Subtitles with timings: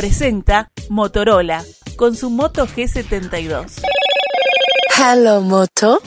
[0.00, 1.62] presenta Motorola
[1.96, 3.82] con su Moto G72.
[4.96, 6.00] Hello Moto.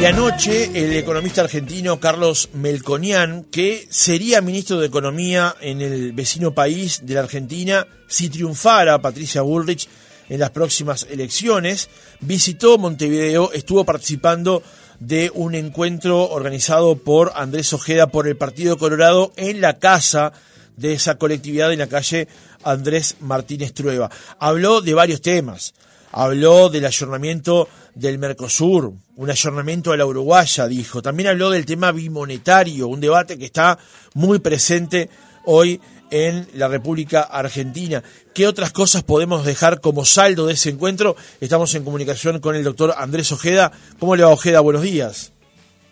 [0.00, 6.54] Y anoche el economista argentino Carlos Melconian, que sería ministro de Economía en el vecino
[6.54, 9.88] país de la Argentina si triunfara Patricia Bullrich
[10.28, 11.90] en las próximas elecciones,
[12.20, 14.62] visitó Montevideo, estuvo participando
[15.00, 20.32] de un encuentro organizado por Andrés Ojeda por el Partido Colorado en la casa
[20.76, 22.28] de esa colectividad en la calle
[22.62, 24.10] Andrés Martínez Trueba.
[24.38, 25.74] Habló de varios temas.
[26.12, 31.02] Habló del ayornamiento del Mercosur, un ayornamiento a la Uruguaya, dijo.
[31.02, 33.78] También habló del tema bimonetario, un debate que está
[34.14, 35.10] muy presente
[35.44, 38.00] hoy en la República Argentina.
[38.32, 41.16] ¿Qué otras cosas podemos dejar como saldo de ese encuentro?
[41.40, 43.72] Estamos en comunicación con el doctor Andrés Ojeda.
[43.98, 44.60] ¿Cómo le va Ojeda?
[44.60, 45.32] Buenos días.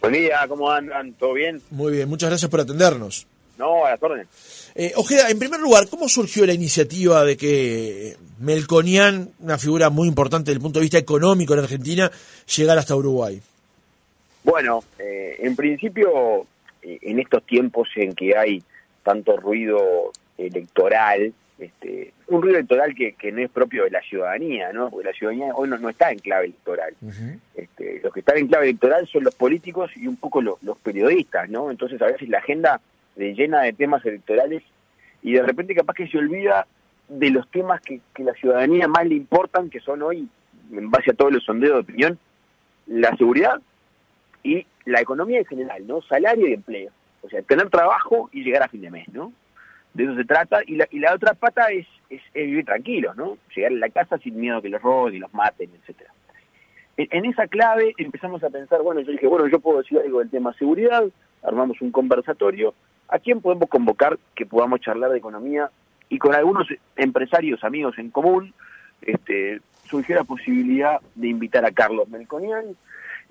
[0.00, 1.14] Buen día, ¿cómo andan?
[1.14, 1.60] ¿Todo bien?
[1.70, 3.27] Muy bien, muchas gracias por atendernos.
[3.58, 4.28] No, a las órdenes.
[4.74, 10.08] Eh, Ojeda, en primer lugar, ¿cómo surgió la iniciativa de que Melconian, una figura muy
[10.08, 12.10] importante desde el punto de vista económico en Argentina,
[12.56, 13.41] llegara hasta Uruguay?
[14.44, 16.47] Bueno, eh, en principio,
[16.82, 18.62] eh, en estos tiempos en que hay
[19.02, 24.72] tanto ruido electoral, este, un ruido electoral que, que, no es propio de la ciudadanía,
[24.72, 24.91] ¿no?
[24.91, 26.94] Porque la ciudadanía hoy no, no está en clave electoral.
[27.54, 30.78] este, los que están en clave electoral son los políticos y un poco los, los
[30.78, 31.70] periodistas, ¿no?
[31.70, 32.80] Entonces a veces la agenda
[33.16, 34.62] de, llena de temas electorales
[35.22, 36.66] y de repente capaz que se olvida
[37.08, 40.28] de los temas que, que la ciudadanía más le importan, que son hoy,
[40.72, 42.19] en base a todos los sondeos de opinión,
[42.86, 43.60] la seguridad
[44.42, 46.02] y la economía en general, ¿no?
[46.02, 46.91] Salario y empleo.
[47.22, 49.32] O sea, tener trabajo y llegar a fin de mes, ¿no?
[49.94, 50.60] De eso se trata.
[50.66, 53.38] Y la, y la otra pata es, es, es vivir tranquilos, ¿no?
[53.54, 56.10] Llegar a la casa sin miedo que los roben y los maten, etcétera.
[56.97, 60.19] En, en esa clave empezamos a pensar, bueno, yo dije, bueno, yo puedo decir algo
[60.19, 61.04] del tema seguridad,
[61.42, 62.74] armamos un conversatorio,
[63.08, 65.70] ¿a quién podemos convocar que podamos charlar de economía?
[66.08, 68.53] Y con algunos empresarios, amigos en común,
[69.03, 72.76] este, surgió la posibilidad de invitar a Carlos Melconian,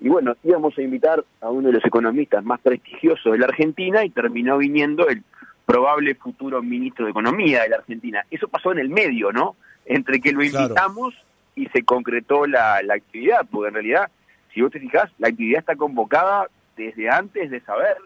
[0.02, 4.04] y bueno, íbamos a invitar a uno de los economistas más prestigiosos de la Argentina
[4.04, 5.22] y terminó viniendo el
[5.64, 8.26] probable futuro ministro de Economía de la Argentina.
[8.28, 9.54] Eso pasó en el medio, ¿no?
[9.86, 11.26] Entre que lo invitamos claro.
[11.54, 14.10] y se concretó la, la, actividad, porque en realidad,
[14.52, 17.96] si vos te fijás, la actividad está convocada desde antes de saber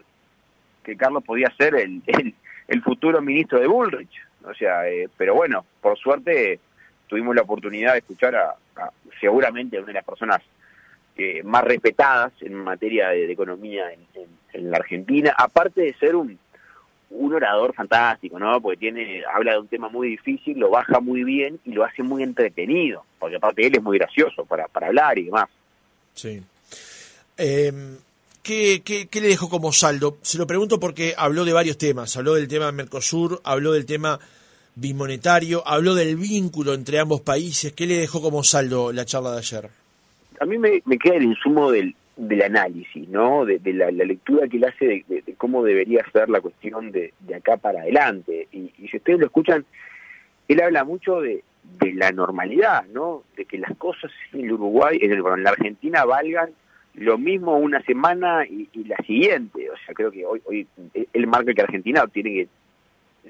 [0.87, 2.01] que Carlos podía ser el,
[2.67, 4.25] el, futuro ministro de Bullrich.
[4.43, 6.59] O sea, eh, pero bueno, por suerte
[7.07, 10.41] tuvimos la oportunidad de escuchar a, a seguramente una de las personas
[11.17, 13.85] eh, más respetadas en materia de, economía
[14.53, 16.39] en, la Argentina, aparte de ser un,
[17.11, 18.59] un orador fantástico, ¿no?
[18.59, 22.01] Porque tiene, habla de un tema muy difícil, lo baja muy bien y lo hace
[22.01, 25.47] muy entretenido, porque aparte él es muy gracioso para, para hablar y demás.
[26.13, 26.41] Sí.
[27.37, 27.71] Eh,
[28.47, 30.17] ¿qué, qué, qué le dejó como saldo?
[30.21, 34.19] Se lo pregunto porque habló de varios temas, habló del tema Mercosur, habló del tema
[34.75, 39.39] bimonetario, habló del vínculo entre ambos países, ¿qué le dejó como saldo la charla de
[39.39, 39.69] ayer?
[40.39, 41.95] a mí me, queda el insumo del,
[42.43, 43.45] análisis, ¿no?
[43.45, 47.13] De, la, lectura que él hace de, de, de, cómo debería ser la cuestión de,
[47.35, 48.47] acá para adelante.
[48.51, 49.65] Y, si ustedes lo escuchan,
[50.47, 51.43] él habla mucho de,
[51.79, 53.23] de la normalidad, ¿no?
[53.35, 56.51] De que las cosas en el Uruguay, en, el, en la Argentina valgan
[56.97, 59.69] lo mismo una semana y, y, la siguiente.
[59.69, 60.67] O sea, creo que hoy, hoy
[61.13, 62.47] él marca que Argentina tiene que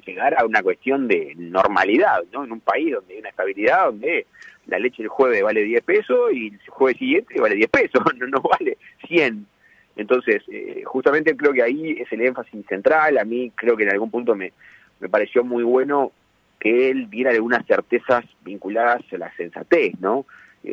[0.05, 2.45] llegar a una cuestión de normalidad, ¿no?
[2.45, 4.25] En un país donde hay una estabilidad, donde
[4.67, 8.27] la leche el jueves vale 10 pesos y el jueves siguiente vale 10 pesos, no,
[8.27, 9.45] no vale 100.
[9.97, 13.17] Entonces, eh, justamente creo que ahí es el énfasis central.
[13.17, 14.53] A mí creo que en algún punto me,
[14.99, 16.11] me pareció muy bueno
[16.59, 20.25] que él diera algunas certezas vinculadas a la sensatez, ¿no?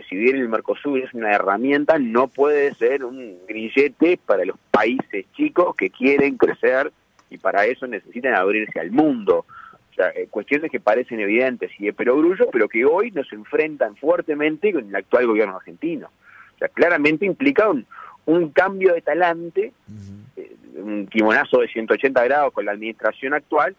[0.08, 5.26] Si bien el Mercosur es una herramienta, no puede ser un grillete para los países
[5.36, 6.92] chicos que quieren crecer
[7.30, 9.44] y para eso necesitan abrirse al mundo.
[9.90, 13.94] O sea, eh, cuestiones que parecen evidentes y de perogrullo, pero que hoy nos enfrentan
[13.96, 16.08] fuertemente con el actual gobierno argentino.
[16.54, 17.86] O sea, claramente implica un,
[18.26, 20.42] un cambio de talante, uh -huh.
[20.42, 23.76] eh, un timonazo de 180 grados con la administración actual,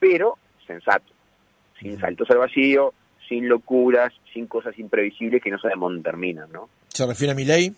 [0.00, 0.36] pero
[0.66, 1.12] sensato,
[1.78, 2.00] sin uh -huh.
[2.00, 2.92] saltos al vacío,
[3.28, 6.68] sin locuras, sin cosas imprevisibles que no sabemos dónde terminan, ¿no?
[6.88, 7.74] ¿Se refiere a mi ley?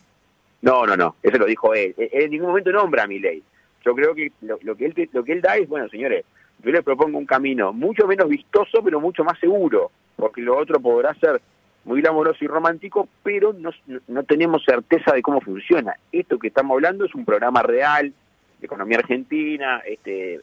[0.63, 1.95] No, no, no, eso lo dijo él.
[1.97, 3.43] Él en ningún momento nombra a mi ley.
[3.85, 6.25] Yo creo que lo, lo, que él, lo que él da es, bueno, señores,
[6.63, 10.81] yo le propongo un camino mucho menos vistoso, pero mucho más seguro, porque lo otro
[10.81, 11.41] podrá ser
[11.85, 13.71] muy glamoroso y romántico, pero no,
[14.09, 15.95] no tenemos certeza de cómo funciona.
[16.11, 18.13] Esto que estamos hablando es un programa real
[18.61, 20.41] de economía argentina, este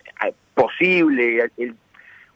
[0.53, 1.75] posible, él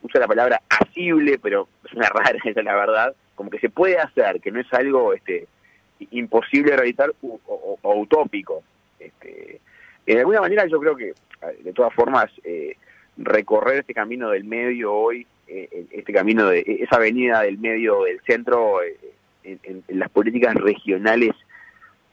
[0.06, 3.70] usa la palabra asible, pero es una rara, esa es la verdad, como que se
[3.70, 5.48] puede hacer, que no es algo este
[6.12, 7.40] imposible de realizar o,
[7.82, 8.64] o, utópico.
[9.00, 9.60] Este,
[10.06, 11.14] de alguna manera yo creo que,
[11.64, 12.76] de todas formas, eh,
[13.18, 18.20] recorrer este camino del medio hoy, eh, este camino de esa avenida del medio del
[18.22, 18.98] centro eh,
[19.44, 21.32] en, las políticas regionales,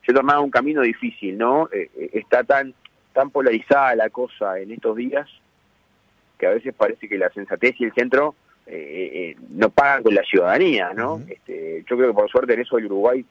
[0.06, 1.68] se tornaba un camino difícil, ¿no?
[2.12, 2.74] Está tan
[3.12, 5.28] tan polarizada la cosa en estos días
[6.42, 8.34] que a veces parece que la sensatez y el centro
[9.50, 11.20] no pagan con la ciudadanía, ¿no?
[11.28, 13.24] este, yo creo que por suerte en eso el Uruguay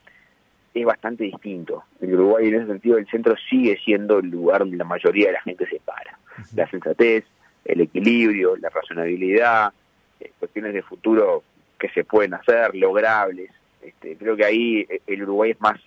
[0.73, 1.83] es bastante distinto.
[1.99, 5.33] El Uruguay en ese sentido el centro sigue siendo el lugar donde la mayoría de
[5.33, 6.17] la gente se para.
[6.55, 7.25] La sensatez,
[7.65, 9.73] el equilibrio, la razonabilidad,
[10.21, 11.43] eh, cuestiones de futuro
[11.77, 13.51] que se pueden hacer, logrables.
[13.81, 15.81] Este, creo que ahí eh, el Uruguay es más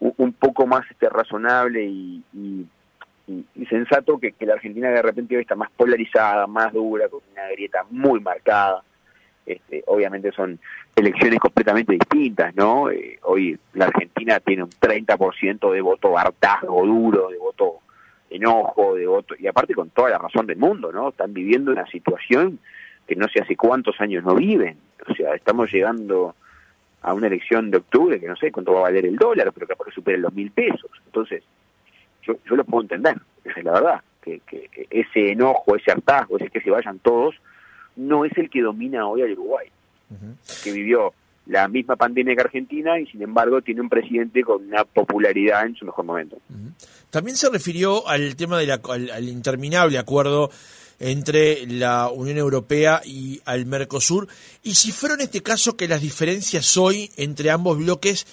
[0.00, 2.66] un, poco más este razonable y,
[3.68, 7.84] sensato que, la Argentina de repente hoy está más polarizada, más dura, con una grieta
[7.90, 8.82] muy marcada.
[9.44, 10.58] Este, obviamente son
[10.94, 12.90] elecciones completamente distintas, ¿no?
[12.90, 17.80] Eh, hoy la Argentina tiene un 30% de voto hartazgo duro, de voto
[18.28, 21.10] enojo, de voto, y aparte con toda la razón del mundo, ¿no?
[21.10, 22.58] Están viviendo una situación
[23.06, 24.78] que no sé hace cuántos años no viven.
[25.08, 26.34] O sea, estamos llegando
[27.02, 29.66] a una elección de octubre que no sé cuánto va a valer el dólar, pero
[29.66, 30.90] que supere los mil pesos.
[31.06, 31.44] Entonces,
[32.26, 36.36] yo, yo lo puedo entender, esa es la verdad, que, que ese enojo, ese hartazgo,
[36.38, 37.36] ese que se vayan todos,
[37.96, 39.68] no es el que domina hoy al Uruguay,
[40.62, 41.12] que vivió
[41.46, 45.76] la misma pandemia que Argentina y sin embargo tiene un presidente con una popularidad en
[45.76, 46.36] su mejor momento.
[47.10, 50.50] También se refirió al tema del al, interminable acuerdo
[50.98, 54.28] entre la Unión Europea y al Mercosur
[54.62, 58.26] y si fueron en este caso que las diferencias hoy entre ambos bloques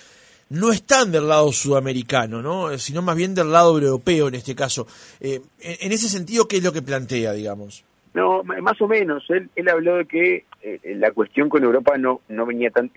[0.53, 2.77] no están del lado sudamericano, ¿no?
[2.77, 4.85] sino más bien del lado europeo en este caso.
[5.19, 7.83] Eh, en ese sentido, ¿qué es lo que plantea, digamos?
[8.13, 9.27] No, más o menos.
[9.29, 12.91] Él, él habló de que eh, la cuestión con Europa no, no venía tan...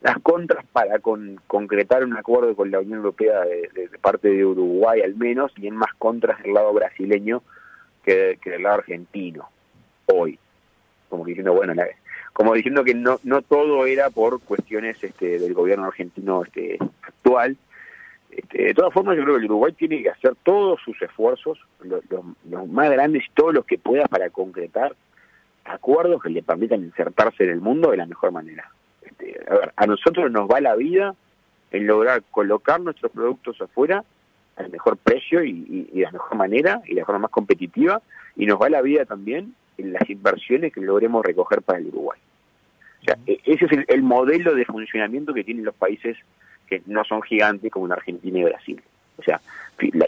[0.00, 5.02] las contras para con, concretar un acuerdo con la Unión Europea de, parte de Uruguay
[5.02, 7.44] al menos, y en más contras del lado brasileño
[8.04, 9.48] que, del lado argentino,
[10.06, 10.36] hoy.
[11.08, 11.74] Como diciendo, bueno,
[12.32, 17.56] como diciendo que no, no todo era por cuestiones este, del gobierno argentino este, actual,
[18.30, 21.58] este, de todas formas, yo creo que el Uruguay tiene que hacer todos sus esfuerzos,
[21.82, 22.02] los,
[22.68, 24.96] más grandes y todos los que pueda para concretar
[25.64, 28.70] acuerdos que le permitan insertarse en el mundo de la mejor manera.
[29.02, 31.14] Este, a, ver, a nosotros nos va la vida
[31.70, 34.02] en lograr colocar nuestros productos afuera
[34.56, 38.00] al mejor precio y, de la mejor manera y de la forma más competitiva,
[38.36, 42.18] y nos va la vida también en las inversiones que logremos recoger para el Uruguay.
[43.02, 46.16] O sea, e, ese es el modelo de funcionamiento que tienen los países
[46.66, 48.82] que no son gigantes como en Argentina y Brasil.
[49.18, 49.40] O sea,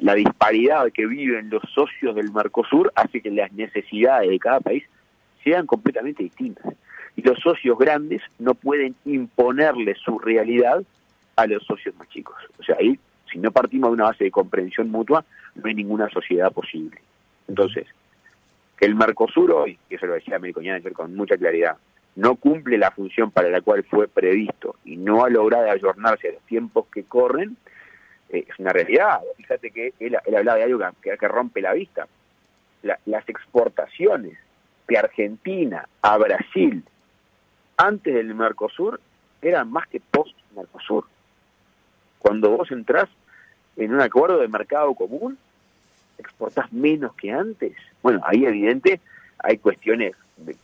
[0.01, 4.85] la, disparidad que viven los socios del Mercosur hace que las necesidades de cada país
[5.43, 6.75] sean completamente distintas.
[7.17, 10.83] Y los socios grandes no pueden imponerle su realidad
[11.37, 12.37] a los socios más chicos.
[12.59, 12.99] O sea, ahí,
[13.31, 15.25] si no partimos de una base de comprensión mutua,
[15.55, 16.99] no hay ninguna sociedad posible.
[17.47, 17.87] Entonces,
[18.77, 21.77] que el Mercosur hoy, que eso lo decía Melconian ayer con mucha claridad,
[22.17, 26.33] no cumple la función para la cual fue previsto y no ha logrado ayornarse a
[26.33, 27.57] los tiempos que corren,
[28.31, 29.21] eh, es una realidad.
[29.37, 32.07] Fíjate que él, hablaba de algo que, que rompe la vista.
[32.83, 34.39] las exportaciones
[34.87, 36.85] de Argentina a Brasil
[37.77, 39.01] antes del Mercosur
[39.43, 41.07] eran más que post-Mercosur.
[42.19, 43.09] Cuando vos entrás
[43.77, 45.39] en un acuerdo de mercado común,
[46.19, 47.73] exportás menos que antes.
[48.03, 49.01] Bueno, ahí evidente
[49.39, 50.15] hay cuestiones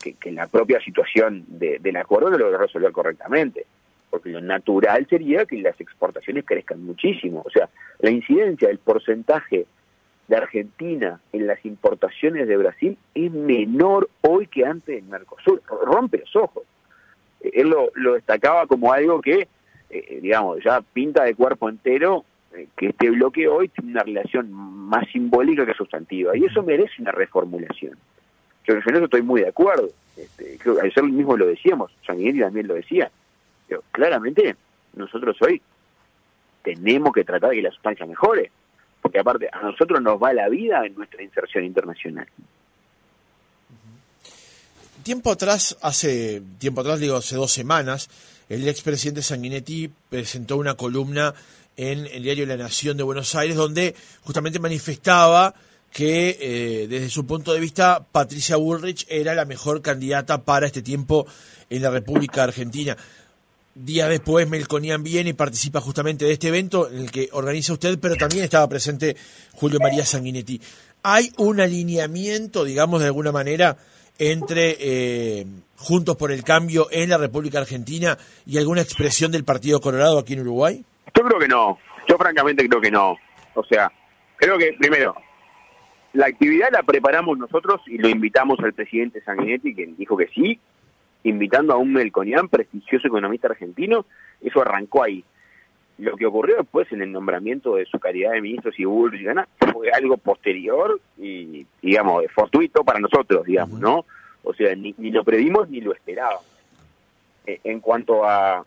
[0.02, 3.66] que, que la propia situación de, del acuerdo no lo resolver correctamente,
[4.11, 7.42] porque lo natural sería que las exportaciones crezcan muchísimo.
[7.45, 7.69] O sea,
[8.00, 9.66] la incidencia del porcentaje
[10.30, 15.61] de Argentina en las importaciones de Brasil es menor hoy que antes del Mercosur.
[15.85, 16.62] Rompe los ojos.
[17.40, 19.49] Él lo, destacaba como algo que,
[19.90, 22.29] eh, digamos, ya pinta de cuerpo entero eh,
[22.76, 26.37] que este bloque hoy tiene una relación más simbólica que sustantiva.
[26.37, 27.97] Y eso merece una reformulación.
[28.66, 29.88] Yo en eso estoy muy de acuerdo.
[30.16, 33.11] Este, creo ayer mismo lo decíamos, Sanguinetti también lo decía.
[33.69, 34.57] Pero claramente,
[34.95, 35.62] nosotros hoy
[36.62, 38.50] tenemos que tratar de que la sustancia mejore,
[39.00, 42.26] porque aparte a nosotros nos va la vida en nuestra inserción internacional.
[45.02, 48.11] Tiempo atrás, hace tiempo atrás, digo, hace dos semanas,
[48.50, 51.35] el expresidente Sanguinetti presentó una columna
[51.80, 55.54] en el diario La Nación de Buenos Aires, donde justamente manifestaba
[55.90, 60.82] que eh, desde su punto de vista Patricia Bullrich era la mejor candidata para este
[60.82, 61.26] tiempo
[61.70, 62.99] en la República Argentina.
[63.75, 67.99] Día después Melconian viene y participa justamente de este evento en el que organiza usted,
[67.99, 69.16] pero también estaba presente
[69.54, 70.60] Julio María Sanguinetti.
[71.02, 73.78] ¿Hay un alineamiento, digamos, de alguna manera,
[74.18, 75.46] entre eh,
[75.76, 80.34] Juntos por el Cambio en la República Argentina y alguna expresión del Partido Colorado aquí
[80.34, 80.84] en Uruguay?
[81.14, 81.78] Yo creo que no.
[82.09, 83.16] Yo francamente creo que no.
[83.54, 83.90] O sea,
[84.37, 85.14] creo que, primero,
[86.12, 90.59] La actividad la preparamos nosotros y lo invitamos al presidente Sanguinetti, quien dijo que sí,
[91.23, 94.07] invitando a un Melconian, prestigioso economista argentino,
[94.40, 95.25] eso arrancó ahí.
[95.99, 98.85] Lo que ocurrió después en el nombramiento de su calidad de ministro y
[99.73, 104.07] fue algo posterior y, digamos, fortuito para nosotros, digamos, ¿no?
[104.42, 106.47] O sea, ni, lo previmos ni lo esperábamos.
[107.47, 108.64] Eh, en cuanto a,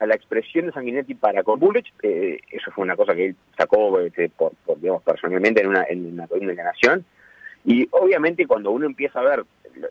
[0.00, 1.60] la expresión de Sanguinetti para con
[2.02, 6.12] eh, eso fue una cosa que él sacó este, por, digamos, personalmente en una, en
[6.12, 7.04] una columna de la Nación.
[7.64, 9.44] Y obviamente cuando uno empieza a ver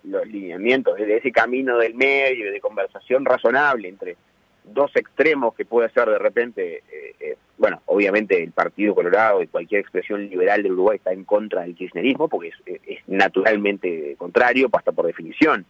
[0.03, 4.15] los lineamientos de ese camino del medio, de conversación razonable entre
[4.63, 9.47] dos extremos que puede ser de repente, eh, eh, bueno, obviamente el Partido Colorado y
[9.47, 14.91] cualquier expresión liberal de Uruguay está en contra del kirchnerismo porque es, naturalmente contrario, hasta
[14.91, 15.65] por definición.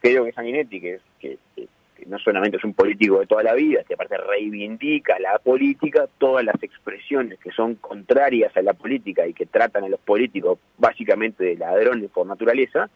[0.00, 1.68] Creo que Sanguinetti, que, que, que,
[2.06, 6.44] no solamente es un político de toda la vida, que aparte reivindica la política, todas
[6.44, 11.44] las expresiones que son contrarias a la política y que tratan a los políticos básicamente
[11.44, 12.88] de ladrones por naturaleza,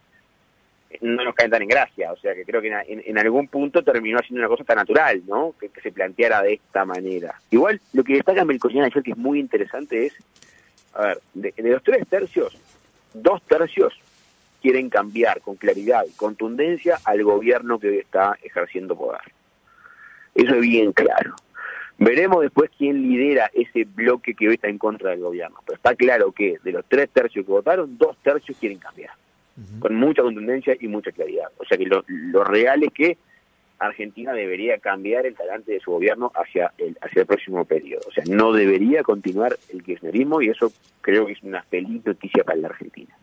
[1.01, 2.13] no nos caen tan en gracia.
[2.13, 5.55] O sea que creo que en, algún punto terminó haciendo una cosa tan natural, ¿no?
[5.59, 7.41] Que, se planteara de esta manera.
[7.51, 10.15] Igual, lo que destaca Melconian ayer, que es muy interesante, es,
[10.95, 12.57] a ver, de, los tres tercios,
[13.13, 13.93] dos tercios
[14.65, 19.21] quieren cambiar con claridad y contundencia al gobierno que hoy está ejerciendo poder.
[20.35, 21.35] Eso es bien claro.
[21.99, 25.59] Veremos después quién lidera ese bloque que hoy está en contra del gobierno.
[25.67, 29.11] Pero está claro que de los tres tercios que votaron, dos tercios quieren cambiar
[29.81, 31.49] con mucha contundencia y mucha claridad.
[31.59, 32.03] O sea que lo,
[32.45, 33.19] real es que
[33.79, 38.01] Argentina debería cambiar el talante de su gobierno hacia el, hacia el próximo periodo.
[38.09, 42.45] O sea, no debería continuar el kirchnerismo y eso creo que es una feliz noticia
[42.45, 43.15] para la Argentina.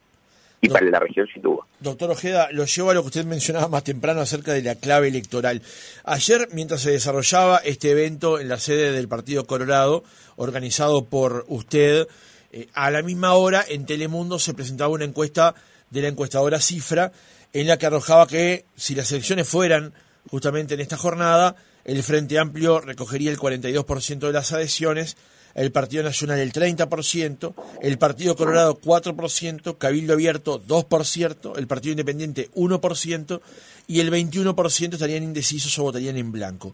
[0.61, 1.63] Y para la región sin duda.
[1.79, 5.07] Doctor Ojeda, lo llevo a lo que usted mencionaba más temprano acerca de la clave
[5.07, 5.61] electoral.
[6.03, 10.03] Ayer, mientras se desarrollaba este evento en la sede del Partido Colorado,
[10.35, 12.07] organizado por usted,
[12.51, 15.55] eh, a la misma hora en Telemundo se presentaba una encuesta
[15.89, 17.11] de la encuestadora Cifra,
[17.53, 19.93] en la que arrojaba que si las elecciones fueran
[20.29, 25.17] justamente en esta jornada, el Frente Amplio recogería el 42% de las adhesiones,
[25.55, 32.49] el Partido Nacional el 30%, el Partido Colorado 4%, Cabildo Abierto 2%, el Partido Independiente
[32.55, 33.41] 1%
[33.87, 36.73] y el 21% estarían indecisos o votarían en blanco.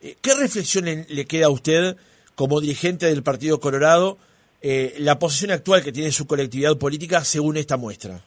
[0.00, 1.96] Eh, ¿Qué reflexión le queda a usted
[2.34, 4.18] como dirigente del Partido Colorado
[4.62, 8.20] eh, la posición actual que tiene su colectividad política según esta muestra?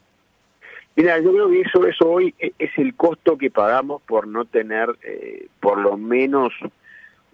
[0.95, 4.45] Mira, yo creo que eso, eso hoy e, es el costo que pagamos por no
[4.45, 6.51] tener eh, por lo menos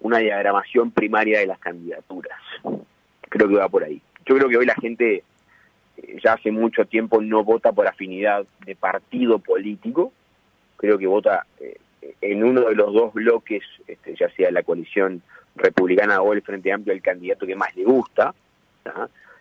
[0.06, 2.38] una diagramación primaria de las candidaturas.
[3.28, 4.00] Creo que va por ahí.
[4.24, 5.24] Yo creo que hoy la gente
[5.96, 10.12] eh, ya hace mucho tiempo no vota por afinidad de partido político,
[10.76, 11.78] creo que vota eh,
[12.20, 15.22] en uno de los dos bloques, este, ya sea la coalición
[15.56, 18.34] republicana o el Frente Amplio, el candidato que más le gusta.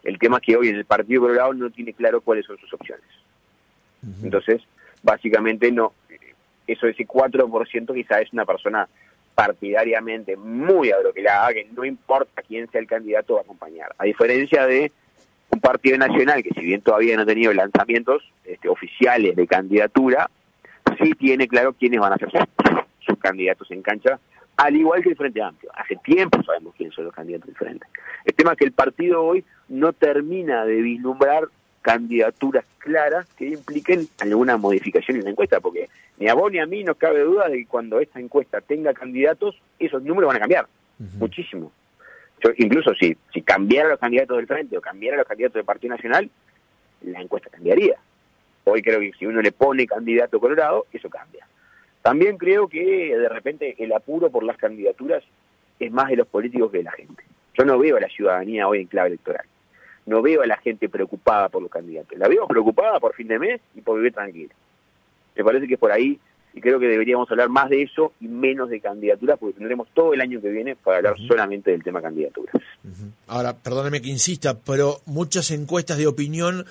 [0.03, 3.05] El tema es que hoy el Partido Colorado no tiene claro cuáles son sus opciones.
[4.24, 4.62] Entonces,
[5.03, 5.93] básicamente no,
[6.67, 8.88] eso ese 4% quizá es una persona
[9.36, 13.94] partidariamente muy abroquelada, que no importa quién sea el candidato va a acompañar.
[13.98, 14.92] A diferencia de
[15.50, 20.30] un partido nacional que si bien todavía no ha tenido lanzamientos este, oficiales de candidatura,
[21.01, 22.30] sí tiene claro quiénes van a ser
[23.06, 24.20] sus, candidatos en cancha,
[24.58, 25.72] al igual que el Frente Amplio.
[25.75, 27.86] Hace tiempo sabemos quiénes son los candidatos del Frente.
[28.24, 31.50] El tema es que el partido hoy no termina de vislumbrar
[31.86, 35.88] candidaturas claras que impliquen alguna modificación en la encuesta, porque
[36.18, 38.92] ni a vos ni a mí nos cabe duda de que cuando esta encuesta tenga
[38.96, 40.65] candidatos, esos números van a cambiar
[41.20, 41.72] muchísimo.
[42.44, 45.94] Yo, incluso si, si cambiara los candidatos del Frente o cambiara los candidatos del Partido
[45.94, 46.27] Nacional,
[47.04, 47.98] la encuesta cambiaría.
[48.63, 51.48] Hoy creo que si uno le pone candidato colorado, eso cambia.
[52.01, 55.24] También creo que de repente el apuro por las candidaturas
[55.80, 57.24] es más de los políticos que de la gente.
[57.54, 59.46] Yo no veo a la ciudadanía hoy en clave electoral
[60.06, 62.18] no veo a la gente preocupada por los candidatos.
[62.18, 64.54] La veo preocupada por fin de mes y por vivir tranquila.
[65.36, 66.20] Me parece que es por ahí
[66.54, 70.14] y creo que deberíamos hablar más de eso y menos de candidaturas porque tendremos todo
[70.14, 72.56] el año que viene para hablar solamente del tema candidaturas.
[73.28, 76.66] Ahora, perdóneme que insista, pero muchas encuestas de opinión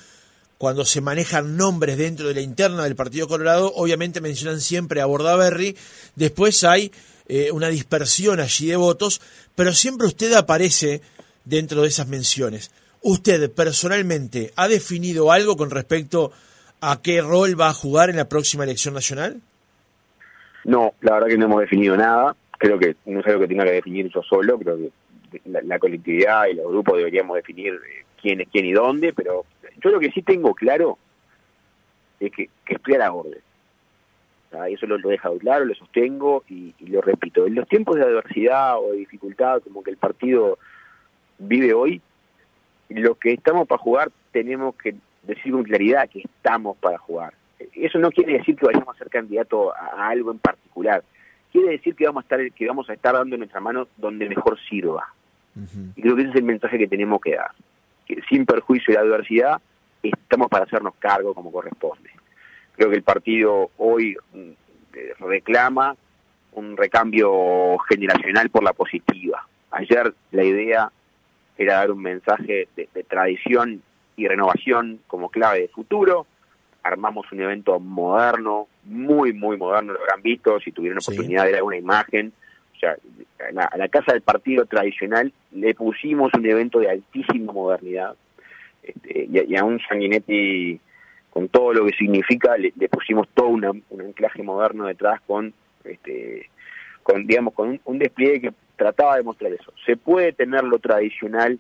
[0.56, 5.06] cuando se manejan nombres dentro de la interna del Partido Colorado, obviamente mencionan siempre a
[5.06, 5.76] Bordaberry,
[6.14, 6.90] después hay
[7.28, 9.20] eh, una dispersión allí de votos,
[9.54, 11.02] pero siempre usted aparece
[11.44, 12.70] dentro de esas menciones.
[13.06, 16.32] ¿Usted personalmente ha definido algo con respecto
[16.80, 19.42] a qué rol va a jugar en la próxima elección nacional?
[20.64, 22.34] No, la verdad que no hemos definido nada.
[22.56, 24.58] Creo que no es algo que tenga que definir yo solo.
[24.58, 24.90] Creo que
[25.44, 29.12] la, colectividad y los grupos deberíamos definir eh, quién es quién y dónde.
[29.12, 29.44] Pero
[29.82, 30.96] yo lo que sí tengo claro
[32.20, 33.42] es que, estoy a la orden.
[34.70, 37.46] eso lo, lo, he dejado claro, lo sostengo y, y, lo repito.
[37.46, 40.58] En los tiempos de adversidad o de dificultad como que el partido
[41.38, 42.00] vive hoy,
[42.88, 47.34] lo que estamos para jugar tenemos que decir con claridad que estamos para jugar.
[47.74, 51.02] Eso no quiere decir que vayamos a ser candidato a, algo en particular.
[51.52, 54.58] Quiere decir que vamos a estar que vamos a estar dando nuestra mano donde mejor
[54.68, 55.12] sirva.
[55.94, 57.52] Y creo que ese es el mensaje que tenemos que dar.
[58.06, 59.60] Que sin perjuicio de la adversidad,
[60.02, 62.10] estamos para hacernos cargo como corresponde.
[62.76, 64.50] Creo que el partido hoy mm,
[65.20, 65.96] reclama
[66.52, 69.46] un recambio generacional por la positiva.
[69.70, 70.90] Ayer la idea
[71.56, 73.82] era dar un mensaje de, tradición
[74.16, 76.26] y renovación como clave de futuro.
[76.82, 81.62] Armamos un evento moderno, muy, muy moderno, lo habrán visto, si tuvieron oportunidad de ver
[81.62, 82.32] una imagen.
[82.74, 82.96] O sea,
[83.56, 88.14] a la, casa del partido tradicional le pusimos un evento de altísima modernidad.
[88.82, 90.78] Este, y, a un Sanguinetti,
[91.30, 96.48] con todo lo que significa, le, pusimos todo un anclaje moderno detrás con este,
[97.02, 99.72] con digamos con un, despliegue que trataba de mostrar eso.
[99.84, 101.58] Se puede tener lo tradicional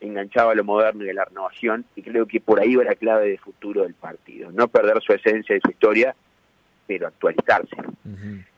[0.00, 2.94] enganchado a lo moderno y a la renovación, y creo que por ahí va la
[2.94, 4.50] clave de futuro del partido.
[4.50, 6.14] No perder su esencia y su historia,
[6.86, 7.76] pero actualizarse.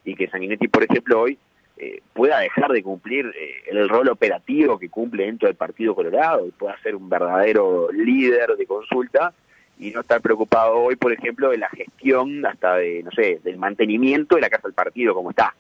[0.05, 1.39] Y que Sanguinetti, por ejemplo, hoy
[1.77, 6.47] eh, pueda dejar de cumplir eh, el rol operativo que cumple dentro del Partido Colorado
[6.47, 9.33] y pueda ser un verdadero líder de consulta
[9.79, 13.57] y no estar preocupado hoy, por ejemplo, de la gestión hasta de, no sé, del
[13.57, 15.55] mantenimiento de la casa del partido como está.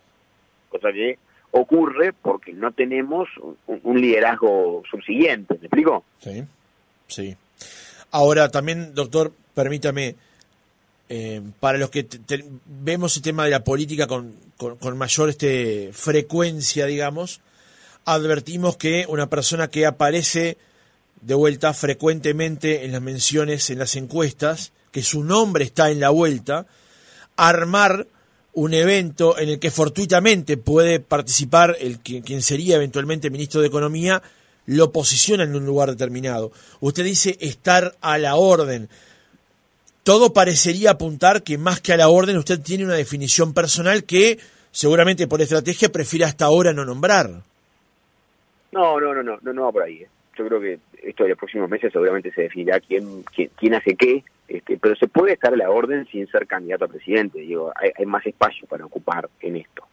[0.69, 1.19] Cosa que
[1.53, 3.29] ocurre porque no tenemos
[3.67, 6.05] un, liderazgo subsiguiente, ¿me explico?
[6.19, 6.45] Sí,
[7.07, 7.37] sí.
[8.11, 10.17] Ahora también, doctor, permítame,
[11.09, 12.07] eh, para los que
[12.67, 17.41] vemos el tema de la política con, con, mayor este, frecuencia, digamos,
[18.05, 20.57] advertimos que una persona que aparece
[21.21, 26.11] de vuelta frecuentemente en las menciones, en las encuestas, que su nombre está en la
[26.11, 26.67] vuelta,
[27.37, 28.07] armar
[28.55, 34.23] un evento en el que fortuitamente puede participar el quien sería eventualmente ministro de Economía,
[34.67, 36.53] lo posiciona en un lugar determinado.
[36.81, 38.89] Usted dice estar a la orden.
[40.03, 44.39] Todo parecería apuntar que más que a la orden usted tiene una definición personal que
[44.71, 47.31] seguramente por estrategia prefiere hasta ahora no nombrar.
[48.73, 50.03] No, no, no, no, no, no va por ahí.
[50.03, 50.09] ¿eh?
[50.37, 53.95] Yo creo que esto de los próximos meses seguramente se definirá quién, quién, quién hace
[53.95, 57.41] qué, este, pero se puede estar a la orden sin ser candidato a presidente.
[57.41, 59.87] Digo, hay, más espacio para ocupar en esto.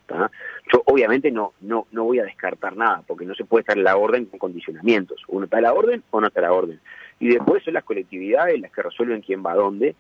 [0.74, 3.82] Yo obviamente no, no, no voy a descartar nada, porque no se puede estar a
[3.82, 5.24] la orden con condicionamientos.
[5.30, 6.82] Uno está a la orden o no está a la orden.
[7.22, 9.96] Y después son las colectividades las que resuelven quién va a dónde.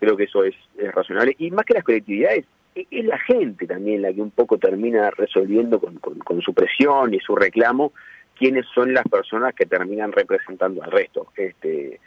[0.00, 0.56] Creo que eso es,
[0.92, 1.36] razonable.
[1.38, 5.12] Y más que las colectividades, e, es la gente también la que un poco termina
[5.12, 7.92] resolviendo con, con su presión y su reclamo
[8.36, 11.28] quiénes son las personas que terminan representando al resto.
[11.36, 12.00] Este,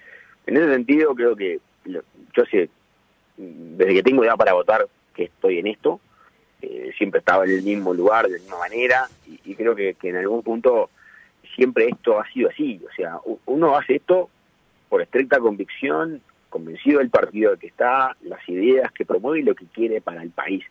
[0.48, 2.70] en ese sentido, creo que yo sé,
[3.38, 6.00] desde que tengo edad para votar, que estoy en esto,
[6.62, 10.16] eh, siempre estaba en el mismo lugar, de la misma manera, y, creo que, en
[10.16, 10.90] algún punto
[11.56, 12.82] siempre esto ha sido así.
[12.90, 14.30] O sea, uno hace esto
[14.90, 19.66] por estricta convicción, convencido del partido que está, las ideas que promueve y lo que
[19.66, 20.64] quiere para el país.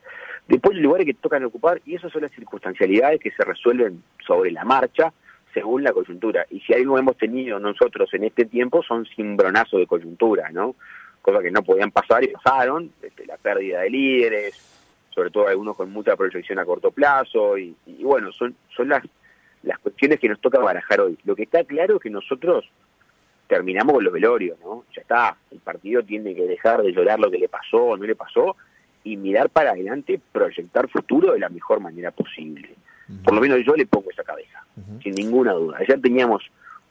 [0.48, 4.50] Después los lugares que tocan ocupar, y esas son las circunstancialidades que se resuelven sobre
[4.50, 5.12] la marcha,
[5.52, 6.46] según la coyuntura.
[6.50, 10.74] Y si algo hemos tenido nosotros en este tiempo son cimbronazos de coyuntura, ¿no?
[11.20, 14.54] Cosas que no podían pasar y pasaron, desde la pérdida de líderes,
[15.10, 19.02] sobre todo algunos con mucha proyección a corto plazo, y, bueno, son, son las,
[19.62, 21.18] las cuestiones que nos toca barajar hoy.
[21.24, 22.68] Lo que está claro es que nosotros
[23.46, 24.84] terminamos con los velorios, ¿no?
[24.96, 28.04] Ya está, el partido tiene que dejar de llorar lo que le pasó o no
[28.04, 28.56] le pasó
[29.04, 32.70] y mirar para adelante, proyectar futuro de la mejor manera posible.
[33.24, 34.61] Por lo menos yo le pongo esa cabeza,
[35.02, 35.78] sin ninguna duda.
[35.78, 36.42] Ayer teníamos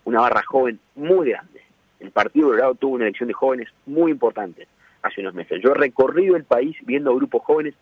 [0.06, 1.62] una barra joven muy grande.
[2.00, 4.68] El Partido Colorado tuvo una elección de jóvenes muy importante
[5.02, 5.62] hace unos meses.
[5.64, 7.76] Yo he recorrido el país viendo grupos jóvenes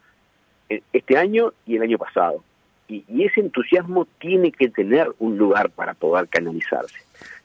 [0.69, 2.43] eh, este año y el año pasado.
[2.88, 6.97] Y, y, ese entusiasmo tiene que tener un lugar para poder canalizarse.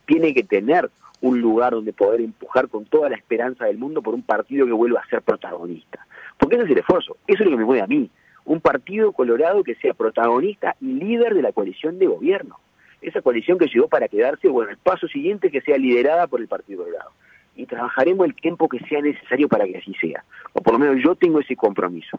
[0.06, 0.90] Tiene que tener
[1.20, 4.72] un lugar donde poder empujar con toda la esperanza del mundo por un partido que
[4.72, 6.06] vuelva a ser protagonista.
[6.38, 7.16] Porque ese es el esfuerzo.
[7.26, 8.10] Eso es lo que me mueve a mí
[8.44, 12.58] un partido colorado que sea protagonista y líder de la coalición de gobierno.
[13.00, 16.48] Esa coalición que llegó para quedarse, bueno, el paso siguiente que sea liderada por el
[16.48, 17.10] Partido Colorado.
[17.56, 20.24] Y trabajaremos el tiempo que sea necesario para que así sea.
[20.54, 22.18] O por lo menos yo tengo ese compromiso.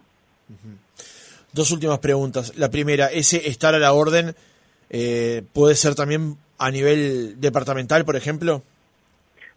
[1.52, 2.56] Dos últimas preguntas.
[2.58, 4.36] La primera, ese estar a la orden
[4.90, 8.62] eh, puede ser también a nivel departamental, por ejemplo.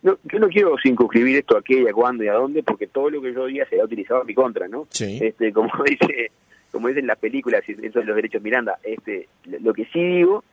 [0.02, 3.11] No, yo no quiero circunscribir esto a qué, a cuándo y a dónde, porque todo
[3.11, 4.87] lo que yo diga será utilizado en mi contra, ¿no?
[4.90, 5.18] Sí.
[5.20, 6.31] Este, como dice
[6.70, 10.44] como dicen las películas, eso de los derechos Miranda, este, lo que sí digo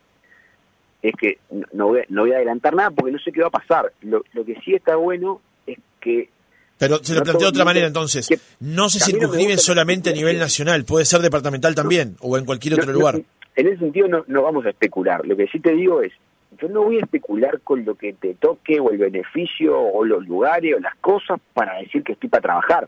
[1.01, 1.37] es que
[1.73, 3.91] no voy, a, no voy a adelantar nada porque no sé qué va a pasar.
[4.01, 6.29] Lo, que sí está bueno es que...
[6.77, 8.27] Pero se lo planteo de otra manera entonces,
[8.59, 12.91] no se circunscribe solamente a nivel nacional, puede ser departamental también o en cualquier otro
[12.91, 13.21] lugar.
[13.55, 16.11] en ese sentido no, no vamos a especular, lo que sí te digo es,
[16.59, 20.25] yo no voy a especular con lo que te toque o el beneficio o los
[20.27, 22.87] lugares o las cosas para decir que estoy para trabajar.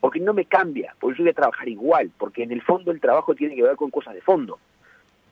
[0.00, 3.00] Porque no me cambia, porque yo voy a trabajar igual, porque en el fondo el
[3.00, 4.58] trabajo tiene que ver con cosas de fondo,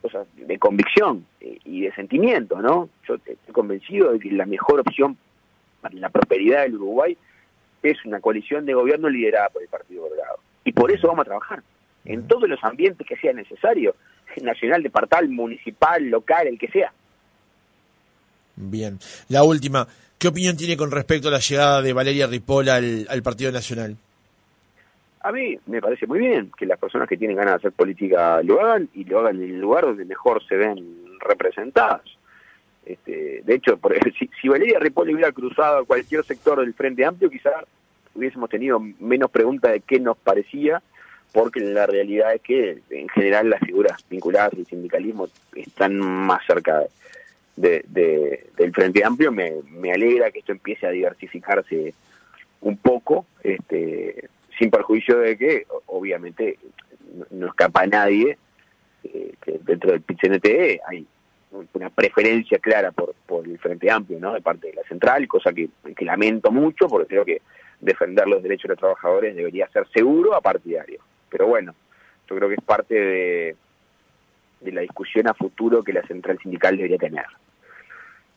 [0.02, 2.88] cosas de convicción eh, y de sentimiento, ¿no?
[3.06, 5.16] Yo estoy convencido de que la mejor opción
[5.80, 7.16] para la prosperidad del Uruguay
[7.82, 10.38] es una coalición de gobierno liderada por el Partido Colorado.
[10.64, 11.62] Y por eso vamos a trabajar,
[12.04, 13.94] en todos los ambientes que sea necesario,
[14.42, 16.92] nacional, departal, municipal, local, el que sea.
[18.56, 18.98] Bien.
[19.28, 19.86] La última,
[20.18, 23.96] ¿qué opinión tiene con respecto a la llegada de Valeria Ripoll al, Partido Nacional?
[25.26, 28.40] A mí me parece muy bien que las personas que tienen ganas de hacer política
[28.44, 32.02] lo hagan y lo hagan en el lugar donde mejor se ven representadas.
[32.84, 37.04] Este, de hecho, por, si, si, Valeria Ripoll hubiera cruzado a cualquier sector del Frente
[37.04, 37.54] Amplio, quizás
[38.14, 40.80] hubiésemos tenido menos preguntas de qué nos parecía,
[41.32, 46.82] porque la realidad es que en general las figuras vinculadas al sindicalismo están más cerca
[47.56, 51.94] de de, del Frente Amplio, me, me alegra que esto empiece a diversificarse
[52.60, 56.58] un poco, este, sin perjuicio de que, obviamente,
[57.30, 58.38] no, escapa a nadie
[59.04, 61.06] eh, que dentro del PCNTE hay
[61.72, 64.34] una preferencia clara por, por el Frente Amplio, ¿no?
[64.34, 67.42] De parte de la central, cosa que, que lamento mucho, porque creo que
[67.80, 71.00] defender los derechos de los trabajadores debería ser seguro a partidario.
[71.30, 71.74] Pero bueno,
[72.28, 73.56] yo creo que es parte de,
[74.60, 77.26] de la discusión a futuro que la central sindical debería tener.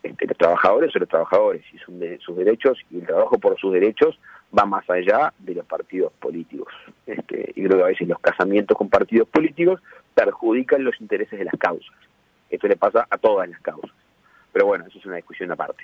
[0.03, 3.59] Este, los trabajadores son los trabajadores y son de, sus derechos y el trabajo por
[3.59, 4.17] sus derechos
[4.57, 6.73] va más allá de los partidos políticos.
[7.05, 9.81] Este, y creo que a veces los casamientos con partidos políticos
[10.13, 11.95] perjudican los intereses de las causas.
[12.49, 13.91] Esto le pasa a todas las causas.
[14.51, 15.83] Pero bueno, eso es una discusión aparte.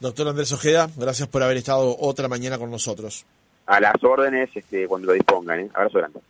[0.00, 3.26] Doctor Andrés Ojeda, gracias por haber estado otra mañana con nosotros.
[3.66, 5.60] A las órdenes este, cuando lo dispongan.
[5.60, 5.70] ¿eh?
[5.74, 6.20] Abrazo grande.